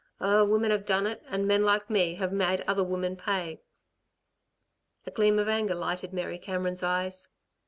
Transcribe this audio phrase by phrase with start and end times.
[0.19, 3.61] Oh, women have done it, and men like me have made other women pay."
[5.05, 7.27] A gleam of anger lighted Mary Cameron's eyes.